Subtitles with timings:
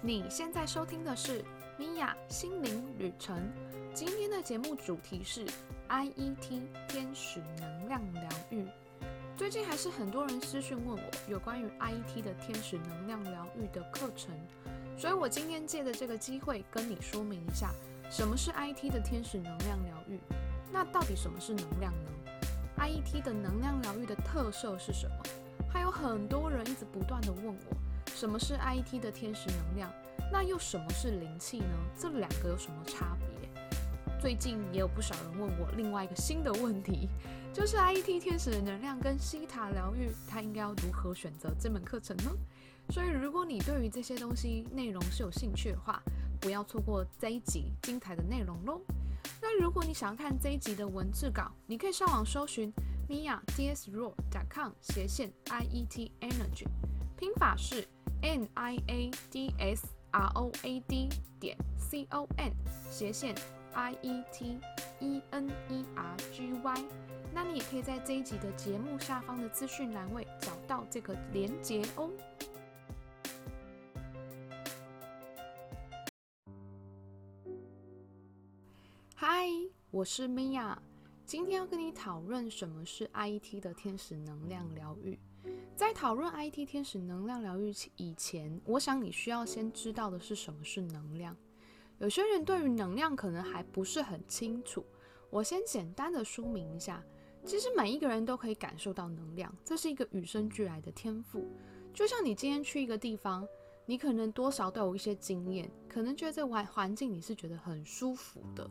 [0.00, 1.44] 你现在收听的是
[1.76, 3.36] 米娅心灵旅程。
[3.92, 5.44] 今天的节目主题是
[5.88, 8.64] IET 天使能量疗愈。
[9.36, 14.30] 最近还是很多人私讯问我有关于 IET 的天使能量疗愈的课程，
[14.96, 17.72] 所以我今天借着这个机会跟你说明一下，
[18.08, 20.20] 什么是 IET 的天使能量疗愈。
[20.70, 22.10] 那到底什么是能量呢
[22.78, 25.16] ？IET 的能量疗愈的特色是什么？
[25.68, 27.76] 还有很多人一直不断的问我，
[28.18, 29.92] 什么是 IET 的天使能量？
[30.32, 31.76] 那又什么是灵气呢？
[31.96, 33.48] 这两个有什么差别？
[34.20, 37.08] 最近也有不少人问我另外一个新的问题，
[37.54, 42.32] 就是 IET 天使的能量跟西塔疗愈，它应该要如何选择这门课程呢？
[42.90, 46.02] 所以如果你对于这些东西内容是有兴趣的话，
[46.40, 48.80] 不要错过这一集精彩的内容喽。
[49.40, 52.74] 那如果你想要看这一集的文字稿，你可以上网搜寻。
[53.08, 56.66] mia d s ro dot com 斜线 i e t energy，
[57.16, 57.88] 拼法是
[58.20, 62.52] n i a d s r o a d 点 c o n
[62.90, 63.34] 斜线
[63.74, 64.58] i e t
[64.98, 66.84] e n e r g y。
[67.32, 72.10] 那你也可以在这一集的节目下方的资讯栏位找到这个连接哦。
[79.14, 79.46] 嗨，
[79.90, 80.76] 我是 Mia。
[81.24, 85.18] 今天要跟你讨论什么是 IET 的天使能量疗愈。
[85.76, 91.36] 在讨论 IT 天使能量疗愈以前，我想你需要先知道的是什么是能量。
[91.98, 94.84] 有些人对于能量可能还不是很清楚，
[95.30, 97.02] 我先简单的说明一下。
[97.44, 101.46] 其实每一个人都可以感受到能量，这是一个与生俱来的天赋。
[101.94, 103.46] 就像你今天去一个地方，
[103.86, 108.68] 你可能多少都有一些经验，可能觉得这环环境你是觉得很舒服的。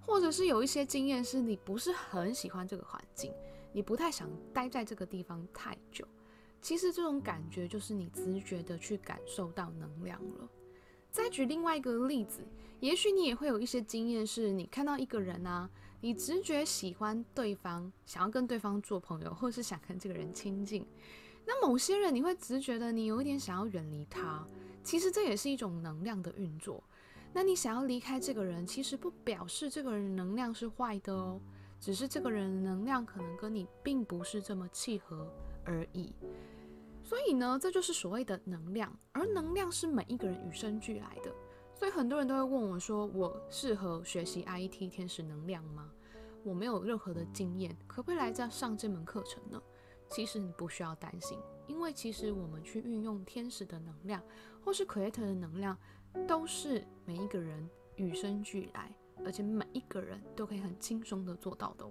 [0.00, 3.32] 或者是有一些经验是你不是很喜欢这个环境，
[3.72, 6.06] 你不太想待在这个地方太久。
[6.60, 10.48] 其实这种感觉就是你直觉的去感受到能量了。
[11.10, 12.46] 再举另外一个例子，
[12.80, 15.68] 也许你也会有一些经验，是你看到一个人啊，
[16.00, 20.86] 你直觉喜欢对方，想要跟对方做朋友，或是想跟这个人亲近。
[21.44, 24.46] 那某些人你会直觉的，你有一点想要远离他。
[24.84, 26.82] 其实这也是一种能量的运作。
[27.32, 31.40] 那你想要离开这个人，其实不表示这个人能量是坏的哦，
[31.82, 35.28] 只是这个人能量可能跟你并不是这么契合
[35.64, 36.14] 而已。
[37.02, 41.34] 所以呢，这就是所谓的能量，而能量是每一个人与生俱来的。
[41.74, 45.90] 所以很多人都会问我说：“我适合学习 IET 天使能量吗？”
[46.44, 49.60] 我没有任何的经验，可不可以来这上这门课程呢？
[50.08, 54.22] 其实你不需要担心，因为其实我们去运用天使的能量，
[54.64, 55.76] 或是 Creator 的能量。
[56.28, 57.66] 都是每一个人
[57.96, 58.94] 与生俱来，
[59.24, 61.90] 而且每一个人都可以很轻松的做到的哦。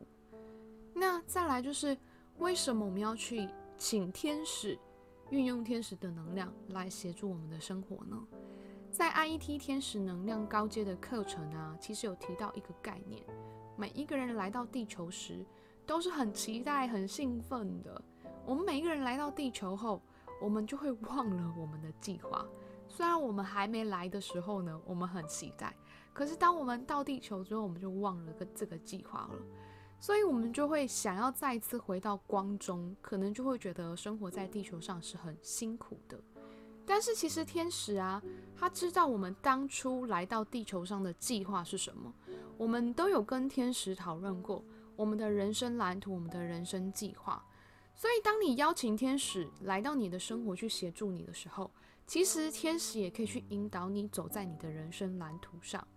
[0.94, 1.98] 那再来就是
[2.38, 4.78] 为什么我们要去请天使，
[5.30, 8.18] 运用天使的能量来协助我们的生活呢？
[8.92, 13.24] 在 IET 天使能量高阶的课程啊，其实有提到一个概念：
[13.78, 15.46] 每一个人来到地球时
[15.86, 18.02] 都是很期待、很兴奋的。
[18.46, 20.02] 我们每一个人来到地球后，
[20.42, 22.46] 我们就会忘了我们的计划。
[22.90, 25.74] 虽然我们还没来的时候呢，我们很期待，
[26.14, 29.40] 可是当我们到地球之后，我们就忘了个这个计划了，
[30.00, 36.20] 所以我们就会想要再次回到光中，可能就会觉得生活在地球上是很辛苦的。
[36.86, 38.22] 但是其实天使啊，
[38.56, 42.14] 他知道我们当初来到地球上的计划是什么，
[42.58, 44.64] 我们都有跟天使讨论过
[44.96, 47.46] 我们的人生蓝图，我们的人生计划。
[47.96, 51.72] 所以当你邀请天使来到你的生活去协助你的时候，
[52.08, 55.88] 其实天使也可以去引导你走在你的人生蓝图上。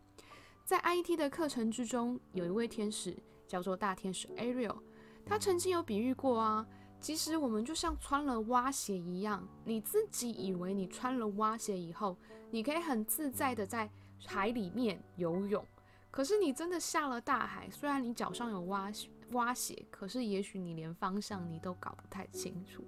[0.65, 3.15] 在 IET 的课程之中，有一位天使
[3.47, 4.79] 叫做大天使 Ariel，
[5.27, 6.67] 他曾经有比喻过啊，
[6.99, 12.17] 其实我们就像穿了蛙鞋一样，你自己以为你穿了蛙鞋以后，
[12.51, 13.91] 你可以很自在的在
[14.25, 15.63] 海里面游泳，
[16.11, 18.91] 可是你真的下了大海，虽然你脚上有蛙
[19.33, 22.83] 蛙鞋，可是也许你连方向你都搞不太清楚。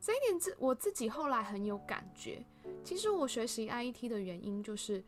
[0.00, 2.44] 这一点自我自己后来很有感觉。
[2.82, 5.02] 其实我学习 IET 的原因就是，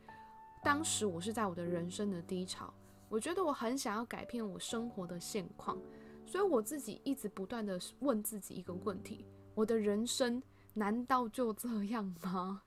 [0.61, 2.73] 当时我是在我的人生的低潮，
[3.07, 5.77] 我觉得我很想要改变我生活的现况，
[6.25, 9.25] 所以我自己一直不断的问自己一个问题：
[9.55, 10.41] 我的人生
[10.73, 12.61] 难道就这样吗？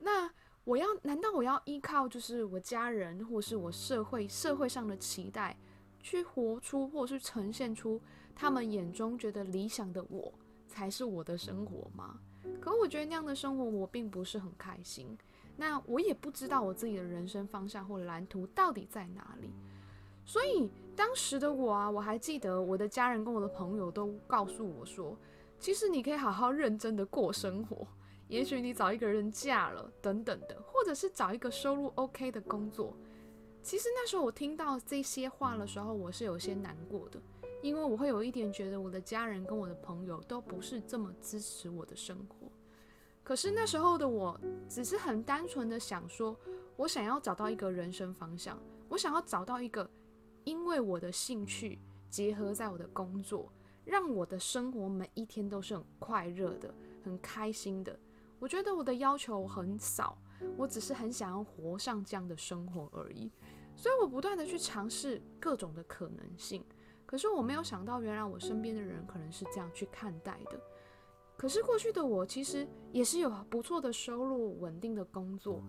[0.00, 0.30] 那
[0.64, 5.56] 我要难道我要依靠就是我家人或是我社会社会上的期待，
[6.00, 8.00] 去活出或是呈现出
[8.34, 10.32] 他们眼中觉得理想的我？
[10.66, 12.18] 才是我的生活吗？
[12.60, 15.16] 可我觉得那样的生活我并不是很开心。
[15.56, 19.50] 那我也不知道我自己的人生方向或蓝图到底在哪里。
[20.26, 25.16] 所以当时的我啊，我还记得我的家人跟我的朋友都告诉我说，
[25.58, 27.86] 其实你可以好好认真的过生活，
[28.28, 32.96] 也许你找一个人嫁了，等等的，或者是找一个收入 OK 的工作。
[33.62, 37.20] 其实那时候我听到这些话的时候，我是有些难过的，
[37.62, 42.46] 因为我会有一点觉得我的家人跟我的朋友都不是这么支持我的生活。
[43.24, 44.38] 可是那时候的我，
[44.68, 46.38] 只是很单纯的想说，
[46.76, 48.56] 我想要找到一个人生方向，
[48.86, 49.88] 我想要找到一个，
[50.44, 51.80] 因为我的兴趣
[52.10, 53.50] 结合在我的工作，
[53.86, 56.72] 让我的生活每一天都是很快乐的、
[57.02, 57.98] 很开心的。
[58.38, 60.18] 我觉得我的要求很少，
[60.58, 63.32] 我只是很想要活上这样的生活而已。
[63.74, 66.62] 所以我不断的去尝试各种的可能性，
[67.06, 70.60] 可是我没有想到，原来我身边的人可能是这样去看待的。
[71.36, 75.60] 可是过去的我其实也是有不错的收入、稳定的工作，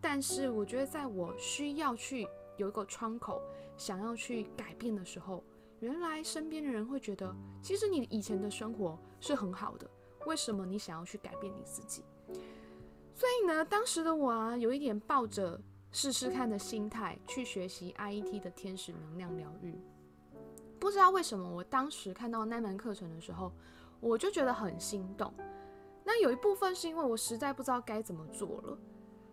[0.00, 2.26] 但是我觉得在我需要去
[2.56, 3.42] 有一个窗口，
[3.76, 5.42] 想要去改变的时候，
[5.80, 9.90] 原来身边的人会觉得，其实你以前的生活是很好的，
[10.24, 12.04] 为什么你想要去改变你自己？
[13.12, 15.60] 所以呢，当时的我啊，有一点抱着
[15.90, 19.74] 试试看的心态去学习 IET 的天使能量疗愈。
[20.78, 23.52] 不知道为什么，我当时看到那门课程的时候。
[24.00, 25.32] 我就觉得很心动，
[26.04, 28.78] 那有一部分是因为我实在不知道该怎么做了，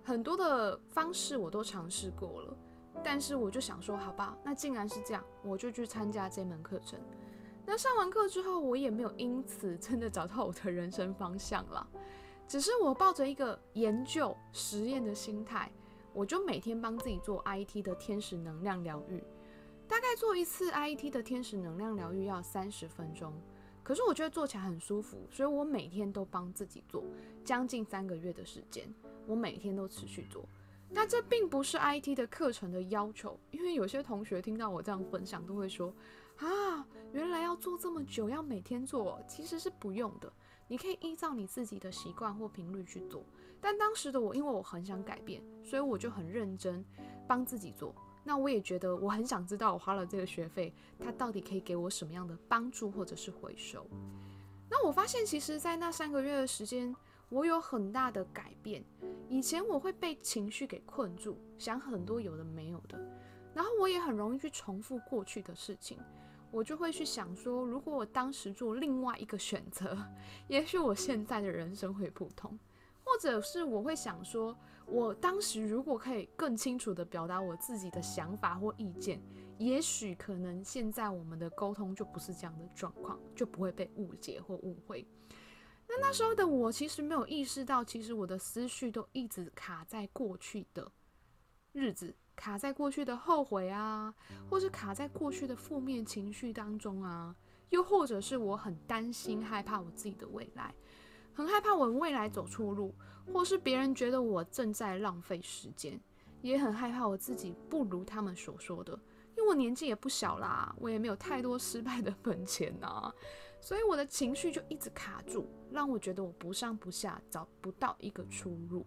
[0.03, 2.57] 很多的方式我都尝试过了，
[3.03, 6.99] 但是我就想说，好吧，那既然是这样，我就去参加这门课程。
[7.67, 11.87] 那上完课之后，我也没有因此 真的找到我的人生方向了，
[12.47, 15.71] 只是我抱着一个研究实验的心态，
[16.13, 19.23] 我就每天帮自己做 IT 的天使能量疗愈，
[19.87, 23.33] 大概做一次 IT 的天使能量疗愈要三十分钟。
[23.85, 27.03] 可是我觉得做起来很舒服，所以我每天都帮自己做，
[27.43, 28.91] 将近三个月的时间，
[29.27, 30.43] 我每天都持续做。
[30.89, 35.93] 那这并不是 IT 的课程的要求，因为有些同学听到我这样分享，都会说
[36.37, 40.33] 啊，原来要做这么久，要每天做，其实是不用的，
[40.67, 43.23] 你可以依照你自己的习惯或频率去做。
[43.61, 46.83] 但当时的我，因为我很想改变，所以我就很认真
[47.27, 47.93] 帮自己做。
[48.27, 53.85] 那我也觉得我很想知道，我花了这个学费，它到底可以给我什么样的帮助或者是回收？
[54.67, 56.93] 那我发现，其实，在那三个月的时间，
[57.29, 58.83] 我有很大的改变。
[59.29, 62.99] 以前我会被情绪给困住，想很多有的没有的，
[63.53, 65.99] 然后我也很容易去重复过去的事情。
[66.51, 69.95] 我就会去想说，如果我当时做另外一个选择，
[70.47, 72.57] 也许我现在的人生会不同，
[73.15, 74.53] 或者是我会想说。
[74.87, 79.19] 我当时如果可以更清楚地表达我自己的想法或意见，
[79.57, 85.03] 也许可能现在我们的沟通就不是这样的状况，就不会被误解或误会。
[85.87, 90.91] 那那时候的我其实没有意识到，其实我的思绪都一直卡在过去的
[91.71, 94.13] 日子，卡在过去的后悔啊，
[94.47, 97.35] 或是卡在过去的负面情绪当中啊，
[97.69, 100.75] 又或者是我很担心害怕我自己的未来，
[101.35, 102.95] 很害怕我未来走错路。
[103.33, 105.99] 或是别人觉得我正在浪费时间，
[106.43, 108.93] 也很害怕我自己不如他们所说的，
[109.35, 113.11] 因为我年纪也不小啦，我也没有太多失败的本钱呐，
[113.59, 118.85] 所以我的情绪就一直卡住，让我觉得我不上不下，找不到一个出路。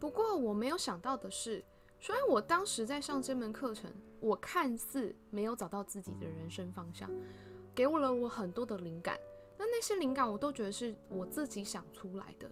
[0.00, 1.64] 不过我没有想到的是，
[2.00, 3.88] 虽然我当时在上这门课程，
[4.18, 7.08] 我看似没有找到自己的人生方向，
[7.72, 9.16] 给我了我很多的灵感，
[9.58, 12.50] 那那些灵感我都觉得是我自己想出来的。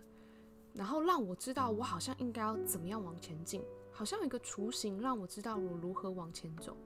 [0.73, 3.63] 然后让我知道，我好像应该要怎么样往前进，
[3.93, 6.77] 好像有一个雏形让我知道我如何往前走。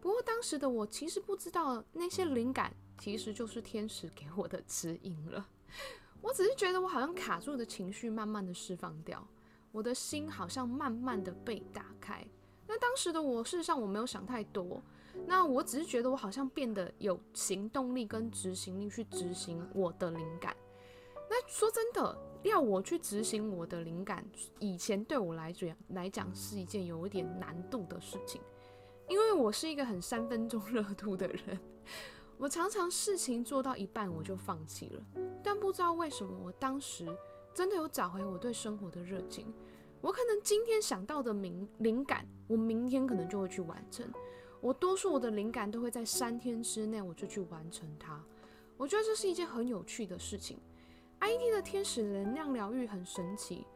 [0.00, 5.48] 不过当时的我其实不知道那些灵感其实就是天使给我的指引了。
[6.20, 9.26] 我只是觉得我好像卡住的情绪慢慢的释放掉，
[9.70, 12.22] 我的心好像慢慢的被打开。
[12.66, 14.82] 那当时的我事实上我没有想太多，
[15.26, 20.56] 那我只是觉得我好像变得有行动力跟执行力去执行我的灵感。
[21.28, 24.24] 那说真的，要我去执行我的灵感，
[24.58, 28.40] 以前对我来讲来讲是一件有一点难度的事情，
[29.08, 31.58] 因为我是一个很三分钟热度的人，
[32.36, 35.02] 我常常事情做到一半我就放弃了。
[35.42, 37.06] 但不知道为什么，我当时
[37.54, 39.52] 真的有找回我对生活的热情。
[40.02, 44.06] 我可能今天想到的灵灵感，我明天可能就会去完成。
[44.62, 48.18] 我多数我的灵感都会在三天之内我就去完成它。
[48.76, 50.56] 我觉得这是一件很有趣的事情。
[51.20, 53.66] IT 的天使能量疗愈很神奇，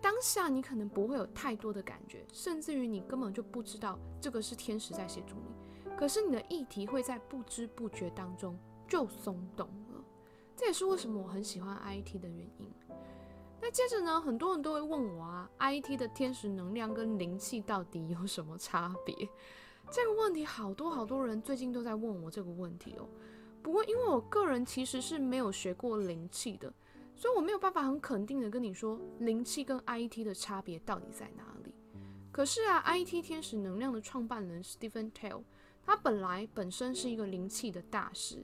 [0.00, 5.94] 当下你可能不会有太多的感觉，甚至于你根本就不知道这个是天使在协助你。
[5.94, 10.02] 可是你的议题会在不知不觉当中就松动了，
[10.56, 12.72] 这也是为什么我很喜欢 IT 的原因。
[13.60, 19.28] 那接着呢，很多人都会问我啊，IT 的天使能量跟灵气到底有什么差别？
[19.88, 23.08] 这个问题好多好多人最近都在问我这个问题哦。
[23.62, 26.72] 不过因为我个人其实是没有学过灵气的。
[27.12, 31.74] 所以我没有办法很肯定的跟你说灵气跟 IT 的差别到底在哪里。
[32.32, 35.42] 可是啊，IT 天使能量的创办人 Stephen Tell，
[35.84, 38.42] 他本来本身是一个灵气的大师，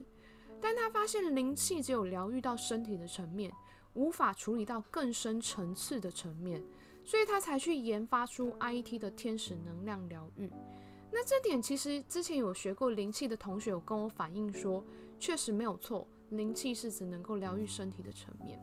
[0.61, 3.51] 但他发现灵气只有疗愈到身体的层面，
[3.95, 6.63] 无法处理到更深层次的层面，
[7.03, 10.51] 所以他才去研发出 IT 的天使能量疗愈。
[11.11, 14.83] 那这点其实之前有学过灵气的同学有跟我反映说，
[15.19, 16.07] 确实没有错。
[16.31, 18.59] 灵气是指能够疗愈身体的层面，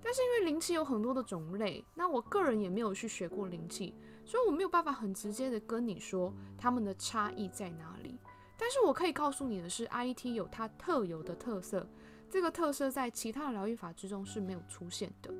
[0.00, 3.92] 但是因为灵气有很多的种类，那我个人也没有去学过灵气，
[4.24, 8.16] 所以我没有办法很直接的跟你说它们的差异在哪里。
[8.56, 11.84] 但是我可以告诉你的是，IET 有它特有的特色，
[12.30, 15.34] 这个特色在其他的疗愈法之中是没有出现的。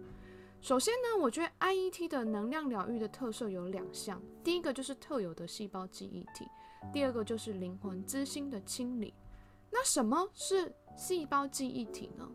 [0.62, 6.46] 首先呢，我觉得 IET 的能量疗愈的特色有两项，第一个就是特有的细胞记忆体，
[6.92, 9.12] 第二个就是灵魂之心的清理。
[9.72, 10.72] 那什么是？
[10.94, 12.30] 细胞记忆体呢？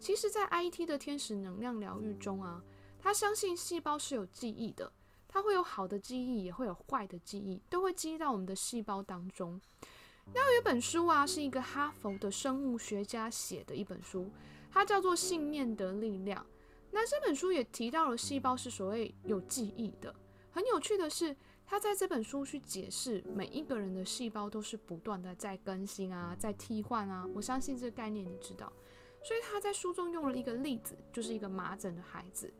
[0.00, 2.62] 其实，在 I E T 的天使能量疗愈中啊，
[2.98, 4.90] 他相信细胞是有记忆的，
[5.26, 9.60] 它会有好的记忆，也会有坏的记忆，都会记忆到我们的细胞当中。
[10.32, 14.30] 那有一本书啊，是一个哈佛的生物学家写的一本书，
[14.70, 16.42] 它叫做《信念的力量》。
[16.90, 20.14] 那这本书也提到了细胞是所谓有记忆的。
[20.50, 21.36] 很有趣的是。
[21.70, 27.28] 他在这本书去解释，每一个人的细胞都是不断的在更新啊，在替换啊。
[27.34, 28.72] 我相信这个概念你知道，
[29.22, 32.50] 所以他在书中用了一个例子，就是一个麻疹的孩子，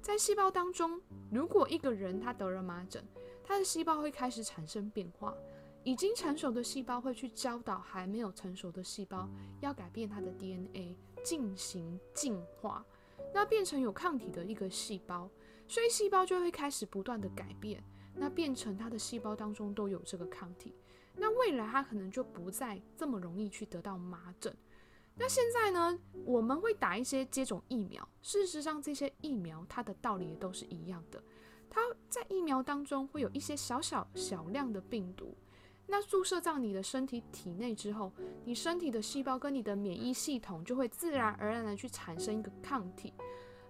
[0.00, 1.00] 在细胞当中，
[1.32, 3.04] 如果一个人他得了麻疹，
[3.42, 5.34] 他的细胞会开始产生变化，
[5.82, 9.28] 已经成熟的细胞会去教导还没有成熟的细胞
[9.60, 12.86] 要改变它的 DNA 进行进化，
[13.32, 15.30] 那变成有抗体的一个细胞，
[15.68, 17.82] 所以细胞就会开始不断的改变。
[18.14, 20.74] 那变成它的细胞当中都有这个抗体，
[21.16, 24.54] 那未来它可能就不再这么容易去得到麻疹。
[25.14, 31.24] 那现在呢，我们会打一些接种疫苗，事实上这些疫苗它的道理也都是一样的，
[31.70, 35.34] 它在疫苗当中会有一些小小小量的病毒，
[35.86, 38.12] 那注射到你的身体体内之后，
[38.44, 43.12] 你身体的细胞跟你的免疫系统就会自然而然的去产生一个抗体，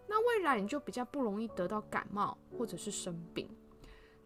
[0.07, 3.49] 那未来你就比较不容易得到感冒或者是生病。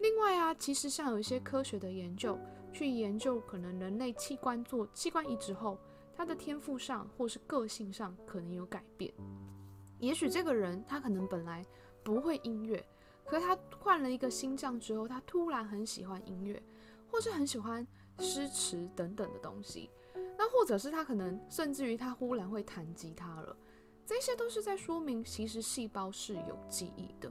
[0.00, 2.38] 另外啊，其实像有一些科学的研究，
[2.70, 5.78] 去研究可能人类器官做器官移植后，
[6.14, 9.10] 他的天赋上或是个性上可能有改变。
[9.98, 11.64] 也许这个人他可能本来
[12.04, 12.84] 不会音乐，
[13.24, 16.62] 可是他换了一个心脏之后，他突然很喜欢音乐，
[17.10, 17.86] 或是很喜欢
[18.18, 19.90] 诗词等等的东西。
[20.38, 23.56] 那或者是他可能甚至于他忽然会弹吉他了，
[24.04, 27.30] 这些都是在说明其实细胞是有记忆的。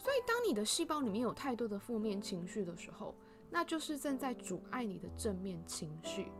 [0.00, 3.14] 所以，当你的细胞里面有太多的负面情绪的时候，
[3.50, 6.30] 那就是正在阻碍你的正面情绪。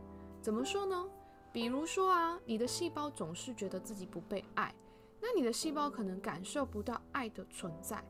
[0.41, 1.09] 怎么说呢？
[1.51, 4.73] 比如说啊，你的细胞总是觉得自己不被爱，
[5.21, 8.03] 那你的细胞可能感受不到爱的存在，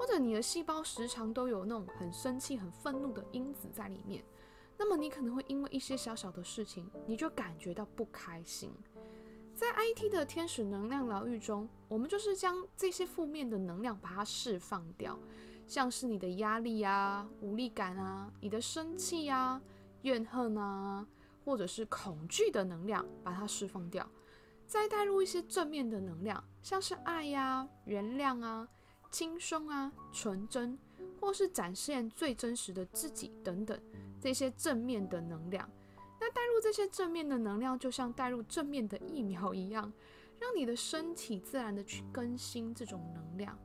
[0.00, 4.24] 或者你的细胞时常都有那种很生气、很愤怒的因子在里面，
[4.78, 8.72] 那么你可能会因为一些小小的事情，你就感觉到不开心。
[9.54, 15.18] 在 IT 的天使能量疗愈中，我们就是将这些负面的能量把它释放掉，
[15.66, 19.60] 像是你的压力啊、无力感啊、你的生气啊、
[20.00, 21.06] 怨恨啊，
[21.44, 24.10] 或者是恐惧的能量，把它释放掉，
[24.66, 28.66] 再带入一些正面的能量，像是爱呀、原谅啊、
[29.10, 30.78] 轻松啊、纯真，
[31.20, 33.78] 或是展现最真实的自己等等
[34.20, 35.68] 这些正面的能量。
[36.20, 39.92] 那带入这些正面的能量，就像带入正面的疫苗一样，
[40.38, 43.58] 让你的身体自然的去更新这种能量。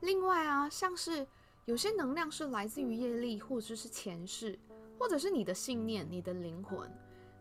[0.00, 1.26] 另外啊，像是
[1.64, 4.58] 有些能量是来自于业力，或者是前世，
[4.98, 6.90] 或者是你的信念、你的灵魂。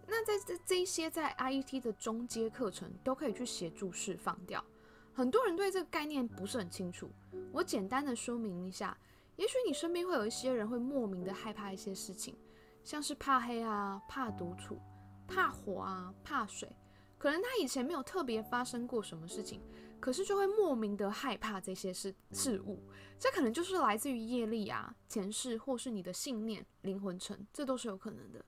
[0.07, 4.63] 那在这这些在 I E T 的中阶课程都可以去协助释放掉。
[5.13, 7.11] 很多人对这个概念不是很清楚，
[7.51, 8.97] 我简单的说明一下。
[9.35, 12.37] 也许你身边会有一些人会莫名的害怕一些事情。
[12.83, 14.77] 像是怕黑啊，怕独处，
[15.25, 16.69] 怕火啊，怕水，
[17.17, 19.61] 可能他以前没有特别发生过什么事情，
[20.01, 22.83] 可是就会莫名的害怕这些事事物，
[23.17, 28.43] 这可能就是来自于业力啊、前世或是你的信念、灵魂层，这都是有可能的。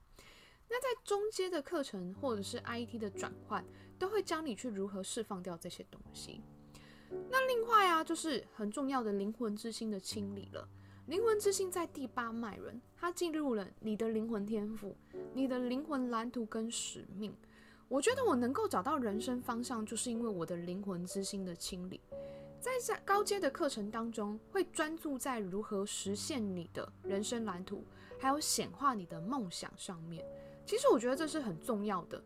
[0.68, 3.64] 那在中阶的课程或者是 IT 的转换，
[3.98, 6.42] 都会教你去如何释放掉这些东西。
[7.30, 10.68] 那另外啊，就是很重要的灵魂之心的清理了。
[11.08, 14.96] 灵魂之心在第八脉轮，它进入了你的灵魂天赋、
[15.34, 17.36] 你的灵魂蓝图跟使命。
[17.88, 22.02] 我觉得我能够找到人生方向，就是因为我的灵魂之心的清理。
[22.60, 27.84] 在在高阶的课程当中，会专注在如何实现你的人生蓝图，
[28.18, 30.26] 还有显化你的梦想上面。
[30.66, 32.18] 其实我觉得这是很重要的，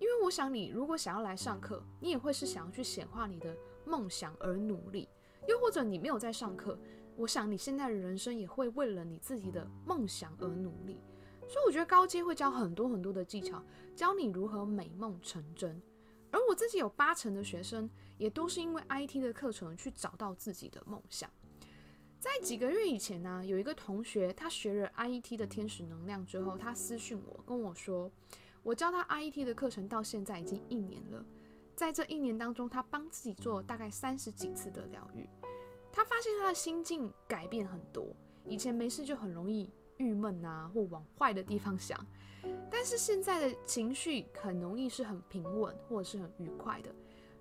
[0.00, 5.08] 因为我想你如果想要来上课，你也会是想要去显化你的梦想而努力，
[5.48, 6.78] 又或者你没有在上课，
[7.16, 11.00] 我想你现在的人生也会为了你自己的梦想而努力。
[11.46, 13.62] 所以我觉得高阶会教很多很多的技巧，
[13.94, 15.80] 教你如何美梦成真。
[16.30, 17.88] 而我自己有八成的学生
[18.18, 21.30] 也都是因为 IT 的课程去找到自己的梦想。
[22.18, 28.10] 在几个月以前呢，有一个同学他学了 I E T 的天使能量之后，他私讯我跟我说，
[28.62, 31.24] 我教他 I E T 的课程到现在已经一年了。
[31.76, 35.28] 在这一年当中，他帮自己做了大概三十几次的疗愈，
[35.92, 38.06] 他发现他的心境改变很多。
[38.46, 41.98] 以前没事就很容易郁闷啊，或往坏的地方想，
[42.70, 46.94] 但是现在的情绪很容易是很平稳或者是很愉快的。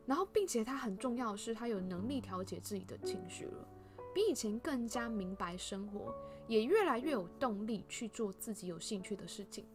[0.06, 3.68] 然后，并且他很重要的是，他有能力调节自己的情绪了，
[4.14, 6.14] 比以前更加明白生活，
[6.48, 9.66] 也越来越有动力去做自己有兴趣的事情。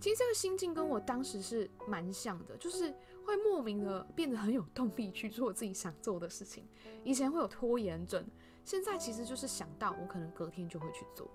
[0.00, 6.66] 其实这个心境跟我当时是蛮像的，就是会莫名的变得很有动力去做自己想做的事情。
[7.04, 8.24] 以前会有拖延症，
[8.64, 11.28] 现在其实就是想到我可能隔天就会去做。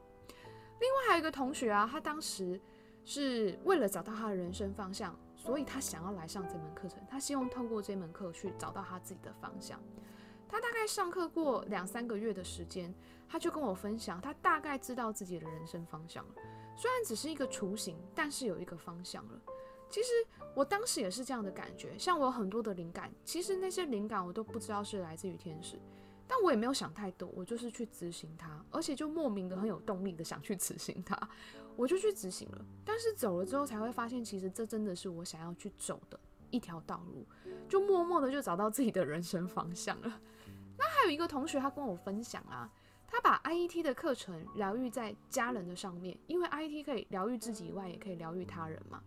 [0.80, 2.60] 另外还有一个同学啊，他当时
[3.04, 9.82] 是为了找到他的人生方向，所以他想要来上这门课程，他希望透过这门课去找到他自己的方向。
[10.50, 12.94] 他大概上课过两三个月的时间，
[13.28, 16.36] 他就跟我分享，他大概知道自己的人生方向了。
[16.78, 19.42] 虽然只是一个雏形，但是有一个方向了。
[19.90, 20.10] 其实
[20.54, 25.80] 我当时也是这样的感觉，像我有很多的灵感，其实那些灵感我都不知道是来自于天使，
[26.28, 31.18] 但我也没有想太多，我就是去执行它，而且就莫名的很有动力的想去执行它，
[31.76, 32.66] 我就去执行了。
[32.84, 37.26] 但是走了之后才会发现，其实这真的是我想要去走的一条道路，
[37.70, 40.22] 就默默的就找到自己的人生方向了。
[40.78, 42.70] 那还有一个同学，他跟我分享啊。
[43.10, 49.02] 他把 I E T 的课程疗愈在家人的上面，因为 I E T 可以疗愈自己以外，也可以疗愈他人嘛。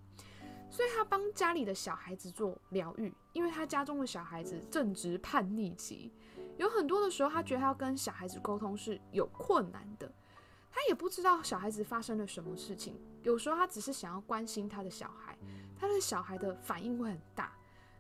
[0.71, 6.12] 所以他帮家里的小孩子做疗愈，因为他家中的小孩子正值叛逆期，
[6.57, 10.11] 有很多的时候他觉得他要跟小孩子沟通是有困难的，
[10.71, 12.99] 他也不知道小孩子发生了什么事情。
[13.23, 15.37] 有时候他只是想要关心他的小孩，
[15.76, 17.52] 他的小孩的反应会很大。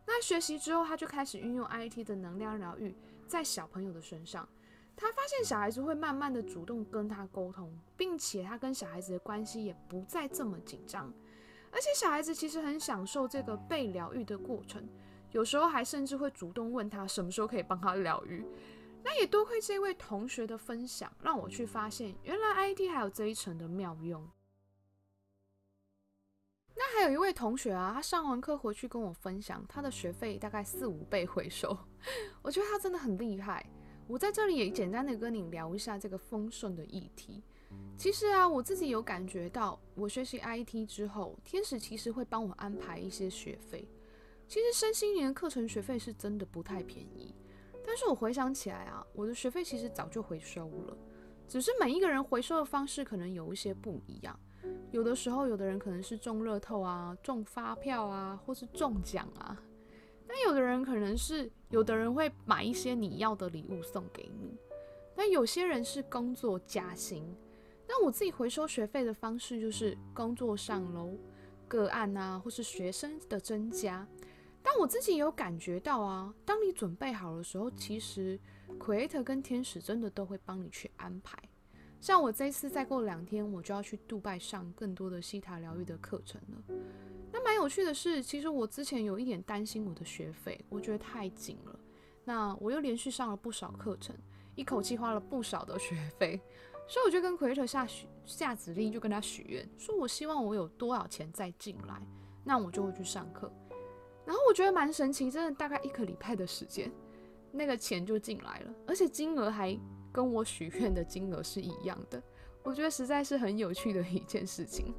[0.06, 4.48] 那学习之后，他就开始运用 IT 的能量疗愈在小朋友的身上。
[4.96, 11.12] 他发现小孩子会慢慢的主动跟他沟通，并且他跟小孩子的关系也不再这么紧张，
[11.70, 14.88] 而且小孩子其实很享受这个被疗愈的过程，
[15.32, 18.44] 有时候还甚至会主动问他什么时候可以帮他疗愈。
[19.02, 24.28] 那也多亏这位同学的分享，让我去发现原来 I T 还有这一层的妙用。
[26.76, 31.76] 那还有一位同学啊，他上完课回去跟我分享，他的学费大概四五倍回收，
[32.42, 33.64] 我觉得他真的很厉害。
[34.06, 37.42] 我在这里也简单的跟你聊一下这个丰盛的议题。
[37.96, 43.86] 其实啊，我自己有感觉到，我学习 IT 之后，天使其实会帮我安排一些学费。
[44.48, 47.34] 其实身心灵课程学费是真的不太便宜，
[47.86, 50.96] 但是我回想起来啊，我的学费其实早就回收了，
[51.46, 54.38] 只是每一个人回收的方式可能有一些不一样。
[54.90, 59.56] 有的时候，有的人可能是中乐透啊、中发票啊，或是中奖啊。
[60.26, 64.56] 那有的人可能是，有的人会买一些你要的礼物送给你，
[65.14, 67.24] 那有些人是工作加薪。
[67.92, 71.18] 那我自己回收学费的方式就是工作上楼
[71.66, 74.06] 个案啊，或是学生的增加。
[74.62, 78.38] 但我自己有感觉到啊，当你准备好的时候，其实
[78.78, 81.36] Creator 跟天使真的都会帮你去安排。
[82.00, 86.76] 像我这次再过两天，我就要去杜拜上更多的西塔疗愈的课程了。
[87.32, 91.80] 那蛮有趣的是，其实我之前有一点担心我的学费，我觉得太紧了。
[92.24, 94.14] 那我又连续上了不少课程，
[94.54, 96.40] 一口气花了不少的学费，
[96.90, 102.02] 所以我就跟 Creator 下许下指令，就跟他许愿，说我希望我有多少钱再进来，
[102.42, 103.48] 那我就会去上课。
[104.26, 106.90] 然后我觉得蛮神奇，真的大概一个礼拜的时间，
[107.52, 109.78] 那个钱就进来了，而且金额还
[110.10, 112.20] 跟我许愿的金额是一样的。
[112.64, 114.92] 我觉得实在是很有趣的一件事情。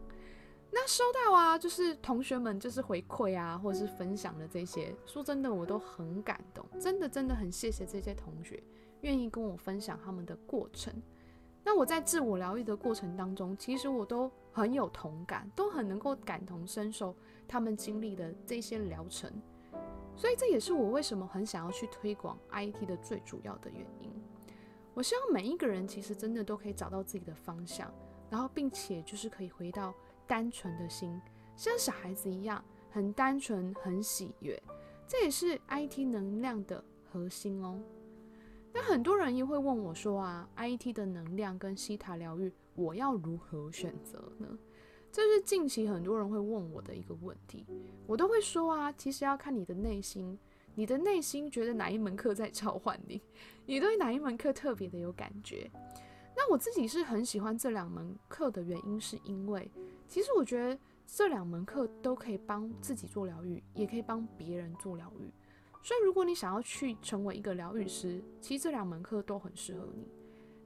[0.72, 8.64] 那收到啊，就是同学们就是回馈啊，或者是分享的这些，说真的我都很感动，真的真的很谢谢这些同学
[9.02, 10.94] 愿意跟我分享他们的过程。
[11.64, 17.16] 那我在自我疗愈的过程当中，其实我都很有同感，都很能够感同身受
[17.48, 19.32] 他们经历的这些疗程，
[20.16, 24.12] 所以这也是我为什么很想要去推广 IT 的最主要的原因。
[24.94, 27.94] 我希望每一个人其实真的都可以找到自己的方向，
[28.30, 29.94] 然后并且就是可以回到。
[30.28, 31.20] 单纯的心，
[31.58, 34.58] 像小孩子一样，很单纯，很喜悦，
[35.06, 37.78] 这也是 IT 能量的核心哦。
[38.74, 44.48] 那很多人也会问我说啊，IT 的能量跟西塔疗愈，我要如何选择呢？
[45.12, 47.66] 这是近期很多人会问我的一个问题，
[48.08, 50.40] 我都会说啊，其实要看你的内心，
[50.74, 53.22] 你的内心觉得哪一门课在召唤你？
[53.66, 55.70] 你对哪一门课特别的有感觉？
[56.34, 59.70] 那我自己是很喜欢这两门课的原因，是因为
[60.08, 65.30] 其实我觉得这两门课都可以帮自己做疗愈，也可以帮别人做疗愈。
[65.84, 70.08] 所以如果你想要去成为一个疗愈师，其实这两门课都很适合你。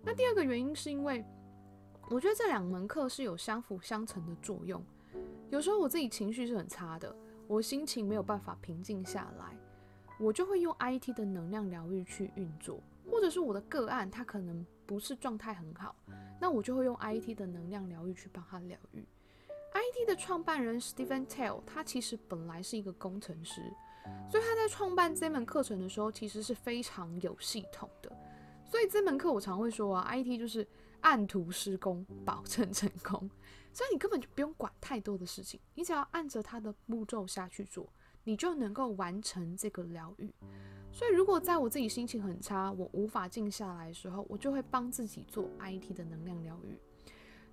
[0.03, 1.23] 那第二个原因是因为
[2.09, 4.83] 我觉得这两门课是有相辅相成的作用。
[5.49, 7.15] 有时候我自己情绪是很差的，
[7.47, 9.57] 我心情没有办法平静下来。
[10.19, 15.95] 我就会用 IT 的能量疗愈去运作，或者是我的个案他可能不是状态很好，
[16.39, 19.05] 那我就会用 IT 的能量疗愈去帮他疗愈。
[19.73, 23.61] IT 的创办人 Stephen Tell 他其实本来是一个工程师，
[24.29, 28.11] 所以他在创办这门课程的时候其实是非常有系统的。
[28.63, 30.67] 所以这门课我常会说啊，IT 就是
[31.01, 33.29] 按图施工，保证成功。
[33.71, 37.87] 所以你根本就不用管太多的事情，你只要按着他的步骤下去做。
[38.27, 40.33] 你就能够完成这个疗愈。
[40.91, 46.75] 所以，如果在我自己心情很差，我无法静下来的时候，我就会帮自己做 IT 的能量疗愈。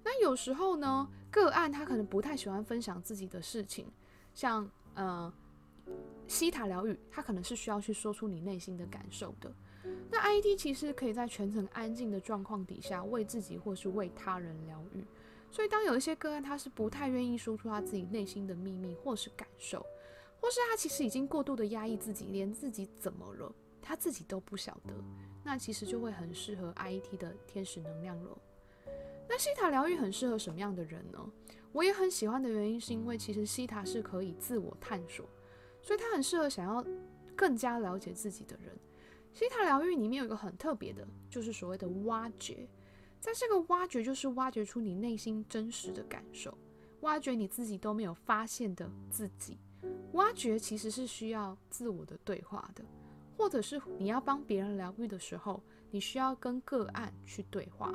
[0.03, 3.87] 那有时候呢，个案他可能不太喜欢分享自己的事情，
[4.33, 5.31] 像呃
[6.33, 9.55] 西塔疗愈，他可能是需要去说出你内心的感受的。
[10.11, 15.05] 那 IT 其实可以在全程安静的状况底下，为自己或是为他人疗愈。
[15.51, 19.85] 所以，当有一些个案他是不太愿意说出他自己内心的秘密或是感受。
[20.41, 24.95] 或是他其实已经过度的压抑自己，连自己怎么了他自己都不晓得，
[25.45, 28.39] 那其实就会很适合 IET 的天使能量了。
[29.29, 31.31] 那西塔疗愈很适合什么样的人呢？
[31.73, 35.27] 我也很喜欢的原因是因为其实西塔是可以自我探索，
[35.83, 36.83] 所以他很适合想要
[37.37, 38.75] 更加了解自己的人。
[39.35, 42.69] 西塔疗愈里面有一个很特别的，就是所谓的挖掘，
[43.19, 46.57] 在这个挖掘就是挖掘出你内心真实的感受，
[47.01, 49.59] 挖掘你自己都没有发现的自己。
[50.13, 52.85] 挖掘其实是需要自我的对话的，
[53.37, 57.93] 或者是你要帮别人疗愈的时候，你需要跟个案去对话，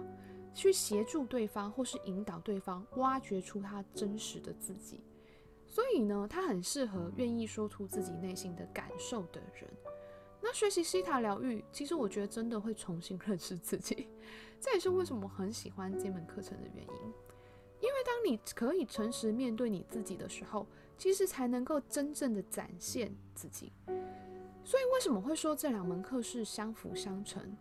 [0.56, 5.02] 去协助对方，或是引导对方挖掘出他真实的自己。
[5.78, 9.70] 所以呢，他很适合愿意说出自己内心的感受的人。
[10.42, 14.08] 那学习西塔疗愈，其实我觉得真的会重新认识自己，
[14.60, 17.14] 这也是为什么我很喜欢这门课程的原因。
[17.80, 20.66] 因为当你可以诚实面对你自己的时候，
[20.98, 23.72] 其实才能够真正的展现自己。
[24.64, 27.56] 所以为什么会说这两门课是相辅相成？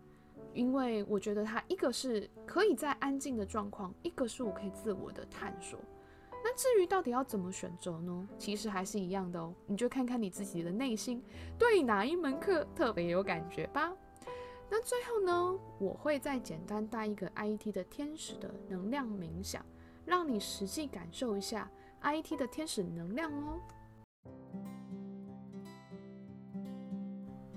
[0.55, 5.77] 因为我觉得它一个是可以在安静的状况，一个是我可以自我的探索。
[6.49, 8.25] 那至于到底要怎么选择呢？
[8.37, 11.21] 其实还是一样的哦，你就看看你自己的内心
[11.59, 13.93] 对哪一门课特别有感觉吧。
[14.69, 19.61] 那最后呢，我会再简单带一个 IT 的天使的能量冥想。
[20.05, 21.69] 让你实际感受一下
[22.01, 23.59] IT 的天使能量哦。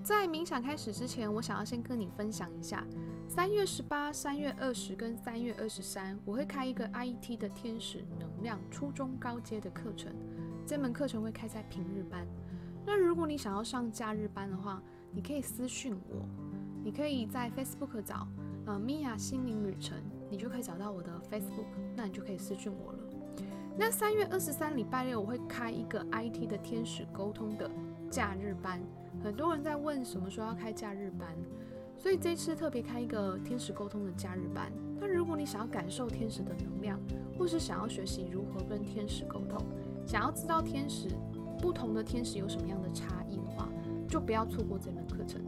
[0.02, 2.84] 在冥想开始之前，我想要先跟你分享一下，
[3.30, 10.12] 三月十八、三月二十跟三月二十三，我会开一个 IT 的天使能量初中高阶的课程。
[10.66, 12.26] 这门课程会开在平日班。
[12.84, 16.28] 那如果你想要上假日班的话，你可以私讯我，
[16.82, 18.26] 你可以在 Facebook 找
[18.66, 19.96] 呃米娅心灵旅程。
[20.28, 22.98] 你就可以找到我的 Facebook，那你就可以私讯我了。
[23.78, 27.70] 那三月二十三礼拜六我会开一个 IT 的天使沟通的
[28.10, 28.82] 假日班，
[29.22, 31.28] 很多人在问什么时候要开假日班，
[32.00, 34.72] 所以这次特别开一个天使沟通的假日班。
[34.98, 36.98] 那如果你想要感受天使的能量，
[37.38, 39.62] 或是想要学习如何跟天使沟通，
[40.06, 41.08] 想要知道天使
[41.60, 43.68] 不同的天使有什么样的差异的话，
[44.08, 45.40] 就不要错过这门课程。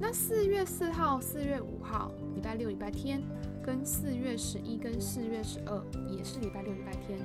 [0.00, 3.22] 那四月四号、四月五号，礼拜六、礼拜天。
[3.64, 7.18] 跟四月十一跟四月十二也是礼拜六礼拜天，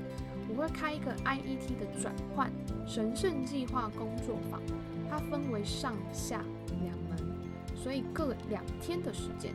[0.48, 2.50] 我会开一个 IET 的转换
[2.88, 4.62] 神圣计划工作坊，
[5.10, 6.42] 它分为上下
[6.82, 6.96] 两，
[7.82, 9.54] 所以各两天的时间。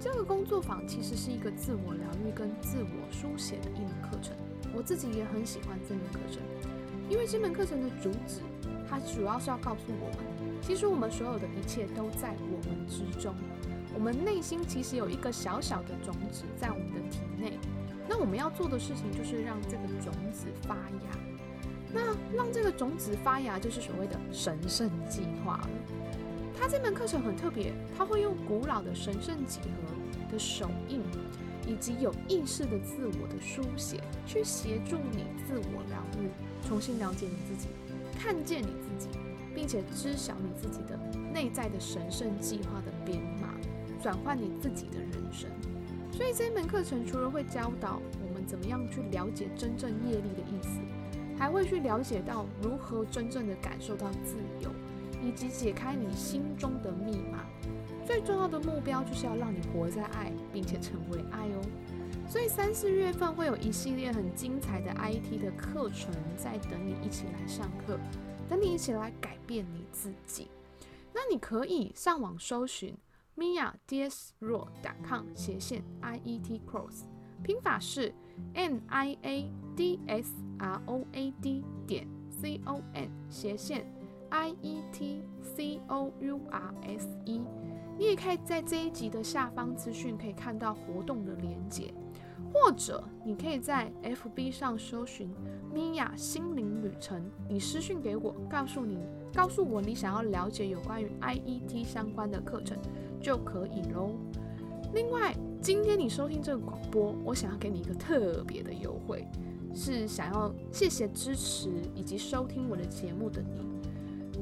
[0.00, 4.36] 这个工作坊其实是一个自我疗愈跟自我书写的一门课程，
[4.74, 6.42] 我自己也很喜欢这门课程，
[7.08, 8.40] 因为这门课程的主旨，
[8.88, 13.34] 它主要是要告诉我们，其实我们所有的一切都在我们之中。
[13.94, 17.58] 我们内心其实有一个小小的种子在我们的体内，
[18.08, 21.18] 那我们要做的事情就是让这个种子发芽。
[21.92, 22.00] 那
[22.34, 25.70] 让这个种子发芽，就是所谓的神圣计划了。
[26.64, 31.02] 他这门课程很特别，他会用古老的神圣几何的手印，
[31.68, 36.30] 以及有意识的自我的书写，去协助你自我疗愈，
[36.66, 37.68] 重新了解你自己，
[38.18, 39.10] 看见你自己，
[39.54, 40.98] 并且知晓你自己的
[41.34, 43.52] 内在的神圣计划的编码。
[44.02, 45.50] 转换你自己的人生，
[46.12, 50.80] 所以这门课程除了会教导我们怎么样去了解真正业力的意思，
[51.38, 54.70] 还会去了解到如何真正的感受到自由，
[55.24, 57.44] 以及解开你心中的密码。
[58.04, 61.62] 最重要的目标就是要让你活在爱，并且成为爱哦。
[62.28, 67.98] 所以三四月份会有一系列很精彩的 IT 的课程在等你一起来上课，
[68.48, 70.48] 等你一起来改变你自己。
[71.14, 72.96] 那你可以上网搜寻
[73.36, 74.68] mia d s r o
[75.06, 77.04] com 斜线 i e t cross，
[77.42, 78.12] 拼法是
[78.52, 83.86] n i a d s r o a d 点 c o n 斜线
[84.34, 87.40] i e t c o u r s e。
[87.96, 91.94] 你也可以在这一集的下方资讯可以看到活动的连接，
[92.52, 95.30] 或者你可以在 FB 上搜寻
[95.72, 98.98] 米娅心灵旅程，你私讯给我，告诉你
[99.32, 102.76] 告诉我你想要了解有关于 IET 相关的课程
[103.20, 104.10] 就可以喽。
[104.92, 109.24] 另外，今天你收听这个广播，我想要给你一个特别的优惠，
[109.72, 113.73] 是想要谢谢支持以及收听我的节目的你。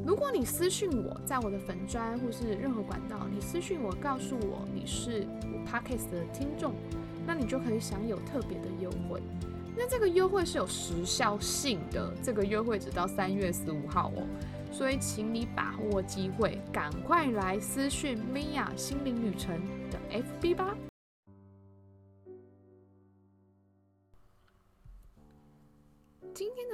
[0.04, 6.74] 如果你私讯我，在我的粉砖或是任何管道，你私讯我，告诉我你是我 podcast 的听众，
[7.24, 9.22] 那你就可以享有特别的优惠。
[9.76, 14.26] 那这个优惠是有时效性的，这个优惠直到三月十五号哦，
[14.72, 19.56] 所以请你把握机会，赶快来私讯 Mia 心灵旅程
[19.90, 19.98] 的
[20.42, 20.76] FB 吧。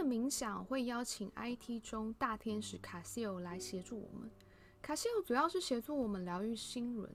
[0.08, 4.30] 冥想会邀请 IT 中大天使卡西欧来协助我们。
[4.80, 7.12] 卡西欧主要是协助我们疗愈心轮。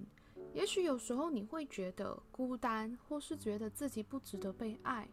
[0.54, 5.10] 也许有时候你会觉得孤单，或是觉得自己不值得被爱，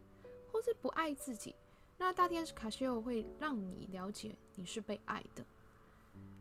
[0.53, 1.55] 或是不爱自己。
[1.97, 5.43] 那大天使卡西欧会让你了解你是被爱的。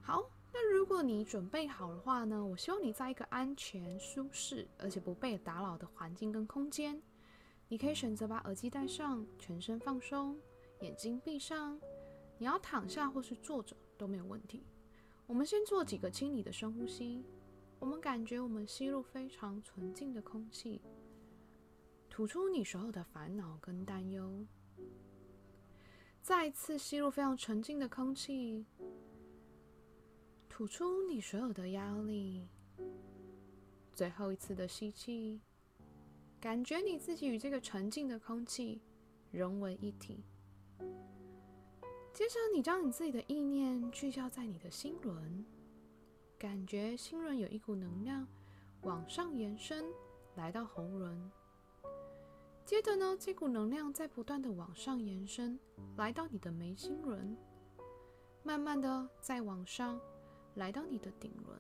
[0.01, 2.45] 好，那如果你准备好的话呢？
[2.45, 7.01] 我希望你在一个安全、舒适而且不被打扰的环境跟空间。
[7.69, 10.37] 你可以选择把耳机戴上，全身放松。
[10.79, 11.79] 眼睛闭上，
[12.37, 14.63] 你要躺下或是坐着都没有问题。
[15.27, 17.23] 我们先做几个清理的深呼吸。
[17.79, 20.81] 我们感觉我们吸入非常纯净的空气，
[22.09, 24.45] 吐出你所有的烦恼跟担忧。
[26.21, 28.65] 再次吸入非常纯净的空气，
[30.49, 32.47] 吐出你所有的压力。
[33.93, 35.39] 最后一次的吸气，
[36.39, 38.81] 感觉你自己与这个纯净的空气
[39.31, 40.23] 融为一体。
[42.13, 45.45] 接着，你将你自己的意念聚焦在你的心轮，
[46.37, 48.27] 感觉心轮有一股能量
[48.81, 49.85] 往上延伸，
[50.35, 51.31] 来到喉轮。
[52.65, 55.57] 接着呢，这股能量在不断的往上延伸，
[55.95, 57.37] 来到你的眉心轮，
[58.43, 59.99] 慢慢的再往上，
[60.55, 61.59] 来到你的顶轮。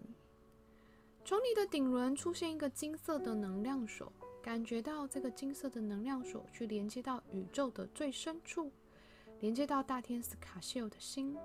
[1.25, 8.71] 从你的顶轮出现一个金色的能量锁，感觉到这个金色的能量锁去连接到宇宙的最深处。
[9.39, 11.35] 连接到大天使卡西欧的心，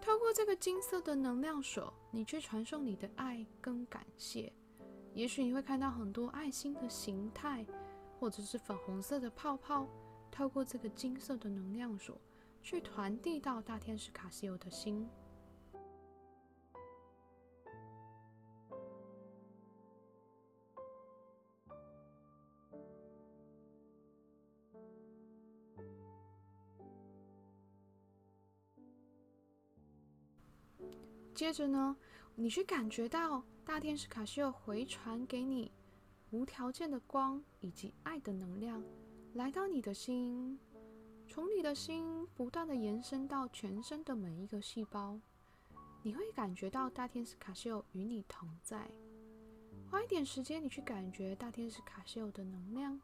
[0.00, 4.52] 透过这个金色的能量锁，你去传送你的爱跟感谢。
[5.14, 7.64] 也许你会看到很多爱心的形态，
[8.18, 9.86] 或者是粉红色的泡泡，
[10.30, 12.20] 透过这个金色的能量锁，
[12.62, 15.08] 去传递到大天使卡西欧的心。
[31.34, 31.96] 接着呢，
[32.34, 35.72] 你去感觉到大天使卡西欧回传给你
[36.30, 38.82] 无条件的光以及爱的能量，
[39.34, 40.58] 来到你的心，
[41.26, 45.18] 从你的心不断的延伸到全身的每一个细胞，
[46.02, 48.90] 你会感觉到大天使卡西欧与你同在。
[49.90, 53.00] 花一点时间，你去感觉大天使卡西欧的能量。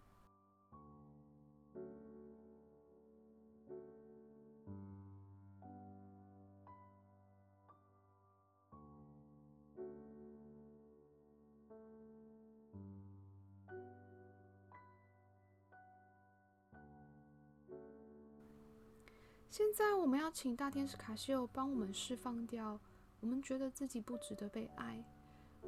[19.59, 22.81] 现在我们要请大天使卡西欧帮我们释放掉
[23.18, 25.05] 我们觉得自己不值得被爱，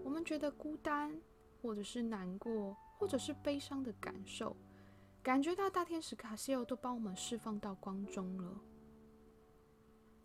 [0.04, 1.20] 我们觉得孤单，
[1.60, 4.56] 或者是难过，或者是悲伤的感受，
[5.24, 8.60] 感觉到大天使卡西欧都帮我们释放到光中了。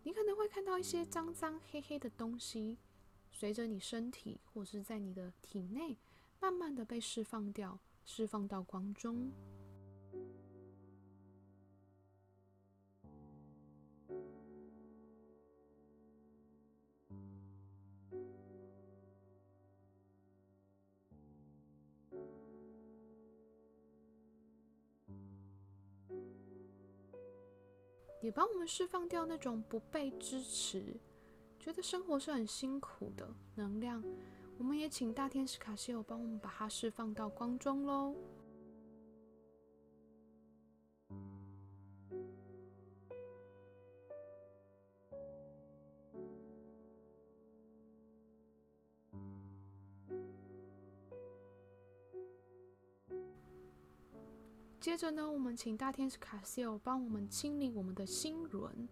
[0.03, 2.77] 你可能会看到一些脏脏黑黑的东西，
[3.31, 5.97] 随着你身体或是在你的体内，
[6.39, 9.31] 慢慢的被释放掉，释放到光中。
[28.25, 30.99] 也帮我们释放掉那种不被支持，
[31.59, 34.03] 觉得生活是很辛苦的能量，
[34.57, 38.15] 我们也请大天使卡西欧帮我们把它释放到光中喽。
[54.85, 58.87] 接着呢，我们请大天使卡西欧帮我们清理我们的心轮，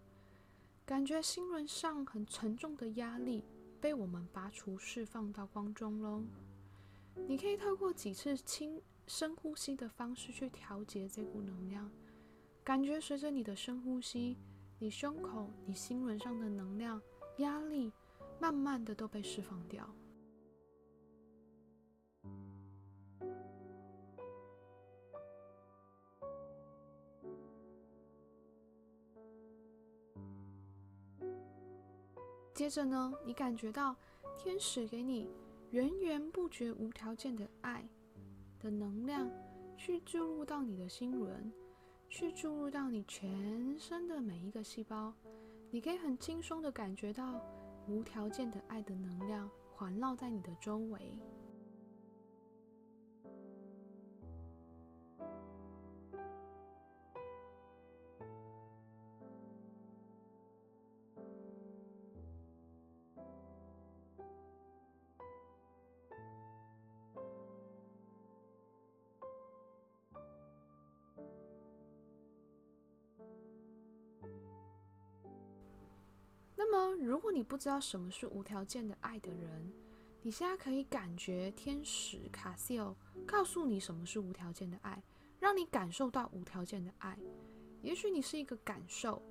[0.87, 3.45] 感觉心轮上很沉重的压力
[3.79, 6.23] 被我们拔除、释放到光中喽。
[7.27, 11.91] 你可以透过几次轻深呼吸的方式去调节这股能量，
[12.63, 14.35] 感觉随着你的深呼吸，
[14.79, 16.99] 你胸口、你心轮上的能量、
[17.37, 17.93] 压力，
[18.39, 19.87] 慢慢的都被释放掉。
[32.53, 33.95] 接着呢，你感觉到
[34.37, 35.27] 天使给你
[35.71, 37.87] 源源不绝、无条件的爱
[38.59, 39.27] 的能量，
[39.75, 41.51] 去注入到你的心轮，
[42.09, 45.11] 去注入到你全身的每一个细胞。
[45.71, 47.41] 你可以很轻松的感觉到
[47.87, 51.17] 无条件的爱的能量环绕在你的周围。
[76.73, 79.71] 么，如果你不知道什么是无条件的爱的人，
[80.21, 85.01] 你现在可以感觉天使卡西欧告诉你什么是无条件的爱，
[85.39, 87.17] 让你感受到无条件的爱。
[87.81, 89.21] 也许你是一个感受，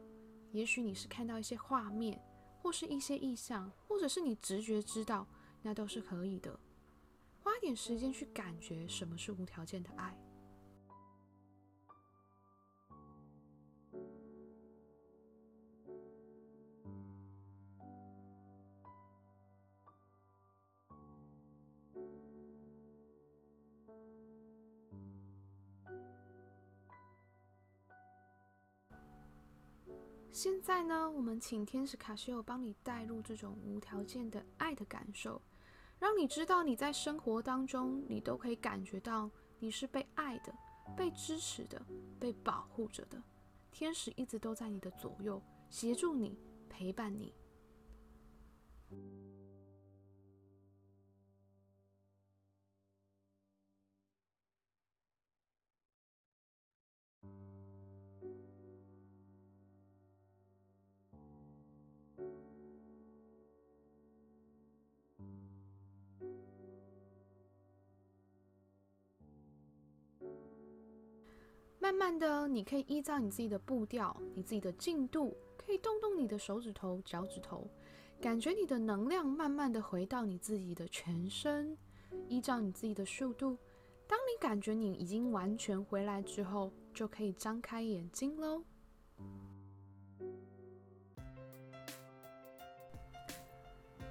[0.53, 2.21] 也许你是看到一些画面，
[2.61, 5.27] 或是一些意象，或者是你直觉知道，
[5.63, 6.59] 那都是可以的。
[7.43, 10.17] 花点时间去感觉什么是无条件的爱。
[30.33, 35.41] 现在呢，我们请天使卡西欧帮你带入这种无条件的爱的感受，
[35.99, 40.51] 让你知道你在生活当中，你都可以感觉到你是被爱的、
[40.97, 41.85] 被支持的、
[42.19, 43.23] 被保护着的。
[43.71, 47.35] 天使一直都在你的左右，协助你、陪伴你。
[72.03, 77.65] 慢的，你可以依照你自己的步调、你自己的进度，可以动动你的手指头、脚趾头，
[78.21, 81.79] 感觉你的能量慢慢的回到你自己的全身。
[82.29, 83.57] 依照你自己的速度，
[84.09, 88.65] 当你感觉你已经完全回来之后，就可以张开眼睛喽。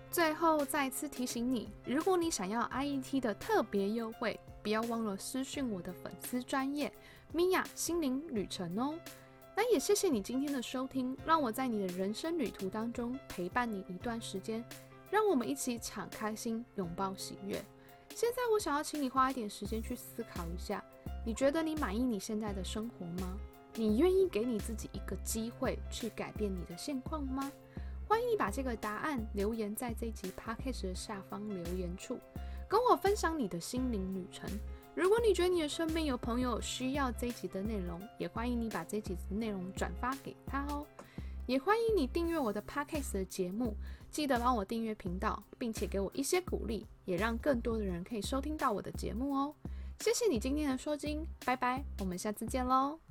[0.09, 6.89] 最后再次提醒你，如果你想要 IET 的特别优惠，不要忘了私讯我的粉丝专业。
[7.33, 8.93] 米娅心灵旅程哦，
[9.55, 14.61] 那也谢谢你今天的收听，让我在你的人生旅途当中陪伴你一段时间，
[15.09, 17.63] 让我们一起敞开心，拥抱喜悦。
[18.13, 20.83] 现在我想要请你花一点时间去思考一下，
[21.25, 23.37] 你觉得你满意你现在的生活吗？
[23.75, 27.49] 你愿意给你自己一个机会去改变你的现况吗？
[28.09, 32.19] 欢迎你把这个答案留言在这集 podcast 的下方留言处，
[32.67, 34.49] 跟我分享你的心灵旅程。
[34.93, 40.85] 如果你觉得你的身边有朋友需要这一集的内容，也欢迎你把这集的内容转发给他哦。
[41.47, 43.75] 也欢迎你订阅我的 podcast 的节目，
[44.09, 49.53] 记得帮我订阅频道，并且给我一些鼓励，也让更多的人可以收听到我的节目哦。
[49.99, 53.01] 谢谢你今天的收听，拜拜，我们下次见喽。